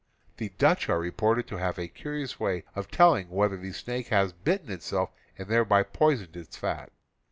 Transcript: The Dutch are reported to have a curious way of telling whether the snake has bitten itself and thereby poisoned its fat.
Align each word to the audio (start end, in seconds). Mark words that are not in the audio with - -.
The 0.37 0.49
Dutch 0.57 0.89
are 0.89 0.97
reported 0.99 1.45
to 1.49 1.57
have 1.57 1.77
a 1.77 1.87
curious 1.87 2.39
way 2.39 2.63
of 2.73 2.89
telling 2.89 3.29
whether 3.29 3.55
the 3.55 3.71
snake 3.71 4.07
has 4.07 4.33
bitten 4.33 4.71
itself 4.71 5.11
and 5.37 5.47
thereby 5.47 5.83
poisoned 5.83 6.35
its 6.35 6.57
fat. 6.57 6.91